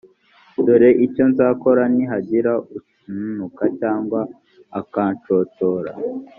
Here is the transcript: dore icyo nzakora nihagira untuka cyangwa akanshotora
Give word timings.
dore 0.65 0.89
icyo 1.05 1.23
nzakora 1.31 1.83
nihagira 1.95 2.51
untuka 3.11 3.63
cyangwa 3.79 4.19
akanshotora 4.79 5.91